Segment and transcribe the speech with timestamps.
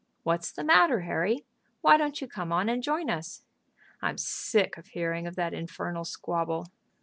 [0.23, 1.45] "What's the matter, Harry?
[1.81, 3.43] Why don't you come on and join us?"
[4.01, 6.65] "I'm sick of hearing of that infernal squabble."